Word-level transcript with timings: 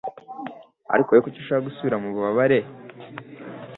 Ariko 0.93 1.09
wowe 1.09 1.21
kuki 1.23 1.39
ushaka 1.39 1.65
gusubira 1.67 2.01
mububabare 2.01 2.59